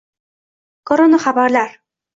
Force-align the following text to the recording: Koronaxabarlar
Koronaxabarlar 0.91 1.71